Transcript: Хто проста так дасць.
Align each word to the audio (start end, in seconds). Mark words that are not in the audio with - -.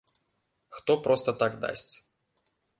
Хто 0.77 0.91
проста 1.09 1.37
так 1.45 1.61
дасць. 1.69 1.93